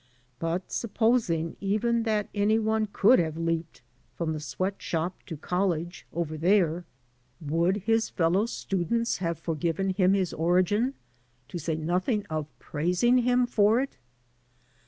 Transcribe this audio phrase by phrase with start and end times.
[0.39, 3.83] But supposing even that any one could have leaped
[4.15, 6.85] from the sweat shop to college over there.
[7.39, 10.95] HARVEY would his fellow students have forgiven him his origin,
[11.49, 13.99] to say nothing of praising him for it?